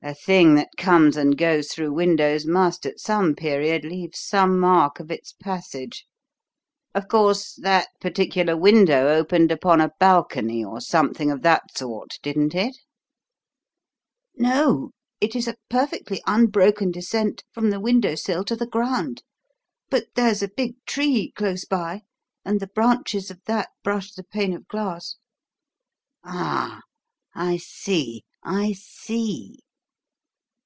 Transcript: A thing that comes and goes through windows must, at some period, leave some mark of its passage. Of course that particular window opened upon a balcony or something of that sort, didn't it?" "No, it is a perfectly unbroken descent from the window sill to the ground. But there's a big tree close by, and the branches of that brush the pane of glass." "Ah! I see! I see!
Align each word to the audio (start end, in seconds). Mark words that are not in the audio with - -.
A 0.00 0.14
thing 0.14 0.54
that 0.54 0.68
comes 0.76 1.16
and 1.16 1.36
goes 1.36 1.72
through 1.72 1.92
windows 1.92 2.46
must, 2.46 2.86
at 2.86 3.00
some 3.00 3.34
period, 3.34 3.84
leave 3.84 4.14
some 4.14 4.56
mark 4.60 5.00
of 5.00 5.10
its 5.10 5.32
passage. 5.32 6.06
Of 6.94 7.08
course 7.08 7.54
that 7.62 7.88
particular 8.00 8.56
window 8.56 9.08
opened 9.08 9.50
upon 9.50 9.80
a 9.80 9.90
balcony 9.98 10.64
or 10.64 10.80
something 10.80 11.32
of 11.32 11.42
that 11.42 11.76
sort, 11.76 12.20
didn't 12.22 12.54
it?" 12.54 12.76
"No, 14.36 14.92
it 15.20 15.34
is 15.34 15.48
a 15.48 15.56
perfectly 15.68 16.22
unbroken 16.28 16.92
descent 16.92 17.42
from 17.50 17.70
the 17.70 17.80
window 17.80 18.14
sill 18.14 18.44
to 18.44 18.54
the 18.54 18.68
ground. 18.68 19.24
But 19.90 20.04
there's 20.14 20.44
a 20.44 20.48
big 20.48 20.76
tree 20.86 21.32
close 21.34 21.64
by, 21.64 22.02
and 22.44 22.60
the 22.60 22.68
branches 22.68 23.32
of 23.32 23.40
that 23.46 23.70
brush 23.82 24.12
the 24.12 24.22
pane 24.22 24.52
of 24.54 24.68
glass." 24.68 25.16
"Ah! 26.22 26.82
I 27.34 27.56
see! 27.56 28.22
I 28.44 28.74
see! 28.74 29.56